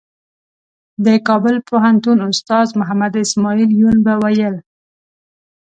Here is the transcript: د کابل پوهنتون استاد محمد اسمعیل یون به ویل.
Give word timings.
د 1.05 1.07
کابل 1.27 1.55
پوهنتون 1.69 2.17
استاد 2.29 2.67
محمد 2.79 3.13
اسمعیل 3.23 3.69
یون 3.81 3.97
به 4.05 4.13
ویل. 4.23 4.55